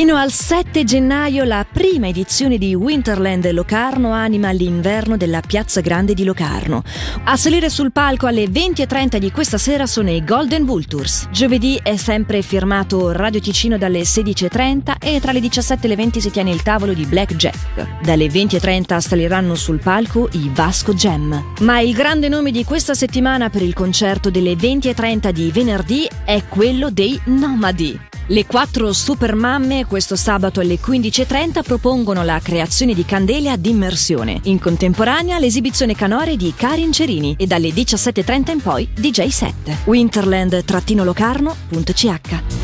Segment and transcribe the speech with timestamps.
[0.00, 6.14] Fino al 7 gennaio la prima edizione di Winterland Locarno anima l'inverno della Piazza Grande
[6.14, 6.82] di Locarno.
[7.24, 11.28] A salire sul palco alle 20.30 di questa sera sono i Golden Vultures.
[11.30, 16.18] Giovedì è sempre firmato Radio Ticino dalle 16.30 e tra le 17 e le 20
[16.22, 18.02] si tiene il tavolo di Black Jack.
[18.02, 21.52] Dalle 20.30 saliranno sul palco i Vasco Jam.
[21.60, 26.42] Ma il grande nome di questa settimana per il concerto delle 20.30 di venerdì è
[26.48, 28.08] quello dei Nomadi.
[28.30, 34.38] Le quattro supermamme questo sabato alle 15.30 propongono la creazione di candele ad immersione.
[34.44, 39.78] In contemporanea l'esibizione canore di Karin Cerini e dalle 17.30 in poi DJ set.
[39.84, 42.59] Winterland-locarno.ch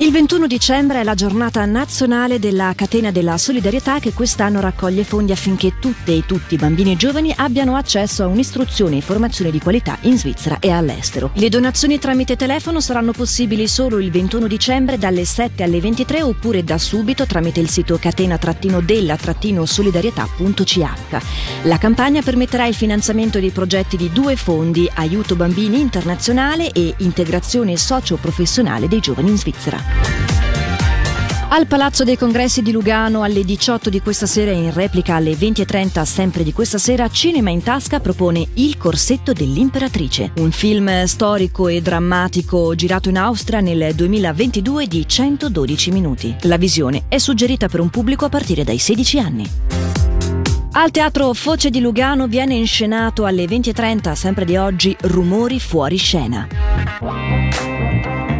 [0.00, 5.32] il 21 dicembre è la giornata nazionale della catena della solidarietà che quest'anno raccoglie fondi
[5.32, 9.58] affinché tutte e tutti i bambini e giovani abbiano accesso a un'istruzione e informazione di
[9.58, 11.32] qualità in Svizzera e all'estero.
[11.34, 16.62] Le donazioni tramite telefono saranno possibili solo il 21 dicembre dalle 7 alle 23 oppure
[16.62, 20.78] da subito tramite il sito catena-della-solidarietà.ch.
[21.64, 27.76] La campagna permetterà il finanziamento dei progetti di due fondi, Aiuto Bambini Internazionale e Integrazione
[27.76, 29.87] Socio-Professionale dei Giovani in Svizzera.
[31.50, 35.32] Al Palazzo dei Congressi di Lugano alle 18 di questa sera e in replica alle
[35.32, 41.66] 20.30 sempre di questa sera Cinema in Tasca propone Il corsetto dell'imperatrice, un film storico
[41.66, 46.36] e drammatico girato in Austria nel 2022 di 112 minuti.
[46.42, 49.50] La visione è suggerita per un pubblico a partire dai 16 anni.
[50.72, 56.46] Al Teatro Foce di Lugano viene inscenato alle 20.30 sempre di oggi Rumori fuori scena.